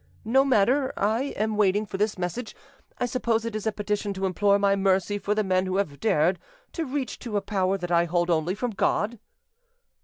No 0.25 0.43
matter, 0.43 0.91
I 0.97 1.25
am 1.37 1.57
waiting 1.57 1.85
for 1.85 1.97
this 1.97 2.17
message: 2.17 2.55
I 2.97 3.05
suppose 3.05 3.45
it 3.45 3.55
is 3.55 3.67
a 3.67 3.71
petition 3.71 4.15
to 4.15 4.25
implore 4.25 4.57
my 4.57 4.75
mercy 4.75 5.19
for 5.19 5.35
the 5.35 5.43
men 5.43 5.67
who 5.67 5.77
have 5.77 5.99
dared 5.99 6.39
to 6.71 6.85
reach 6.87 7.19
to 7.19 7.37
a 7.37 7.39
power 7.41 7.77
that 7.77 7.91
I 7.91 8.05
hold 8.05 8.31
only 8.31 8.55
from 8.55 8.71
God." 8.71 9.19